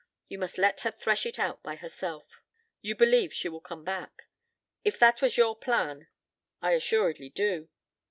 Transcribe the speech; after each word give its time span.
You 0.29 0.39
must 0.39 0.57
let 0.57 0.79
her 0.79 0.89
thresh 0.89 1.27
it 1.27 1.37
out 1.37 1.61
by 1.61 1.75
herself." 1.75 2.41
"You 2.81 2.95
believe 2.95 3.31
she 3.31 3.49
will 3.49 3.61
come 3.61 3.83
back." 3.83 4.25
"If 4.83 4.97
that 4.97 5.21
was 5.21 5.37
your 5.37 5.55
plan, 5.55 6.07
I 6.59 6.71
assuredly 6.71 7.29
do. 7.29 7.69